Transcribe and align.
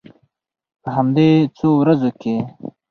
په 0.81 0.89
همدې 0.97 1.29
څو 1.57 1.67
ورځو 1.81 2.09
کې. 2.21 2.35